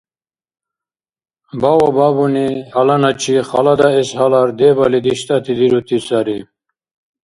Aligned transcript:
Баобабуни 1.61 2.47
гьаланачи, 2.71 3.35
халадаэс 3.49 4.09
гьалар, 4.17 4.49
дебали 4.59 4.99
диштӀати 5.05 5.53
дирути 5.59 5.97
сари. 6.07 6.39